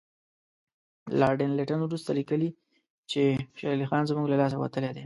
لارډ 1.19 1.39
لیټن 1.57 1.79
وروسته 1.83 2.09
لیکي 2.17 2.49
چې 3.11 3.21
شېر 3.57 3.71
علي 3.73 3.85
زموږ 4.09 4.25
له 4.29 4.37
لاسه 4.41 4.57
وتلی 4.59 4.89
دی. 4.95 4.99